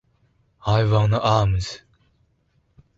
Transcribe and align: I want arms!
I 0.65 0.83
want 0.85 1.13
arms! 1.13 1.79